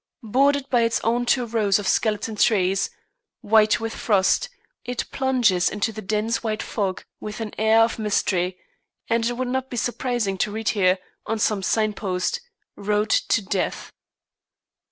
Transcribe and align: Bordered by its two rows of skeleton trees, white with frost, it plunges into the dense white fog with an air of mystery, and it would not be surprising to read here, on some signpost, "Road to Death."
Bordered 0.23 0.67
by 0.71 0.81
its 0.81 0.99
two 1.27 1.45
rows 1.45 1.77
of 1.77 1.87
skeleton 1.87 2.35
trees, 2.35 2.89
white 3.41 3.79
with 3.79 3.93
frost, 3.93 4.49
it 4.83 5.05
plunges 5.11 5.69
into 5.69 5.91
the 5.91 6.01
dense 6.01 6.41
white 6.41 6.63
fog 6.63 7.03
with 7.19 7.39
an 7.39 7.53
air 7.59 7.81
of 7.81 7.99
mystery, 7.99 8.57
and 9.11 9.27
it 9.27 9.33
would 9.33 9.47
not 9.49 9.69
be 9.69 9.77
surprising 9.77 10.39
to 10.39 10.49
read 10.51 10.69
here, 10.69 10.97
on 11.27 11.37
some 11.37 11.61
signpost, 11.61 12.41
"Road 12.75 13.11
to 13.11 13.43
Death." 13.43 13.91